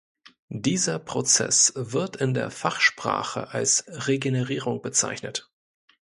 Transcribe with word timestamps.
Dieser 0.55 0.97
Prozess 0.97 1.73
wird 1.75 2.15
in 2.15 2.33
der 2.33 2.49
Fachsprache 2.49 3.49
als 3.49 3.83
Regenerierung 3.87 4.81
bezeichnet. 4.81 5.51